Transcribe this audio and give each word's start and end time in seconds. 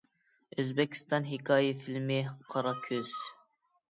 ئۆزبېكىستان 0.61 1.27
ھېكايە 1.33 1.75
فىلىمى: 1.83 2.19
«قارا 2.55 2.75
كۆز». 2.87 3.15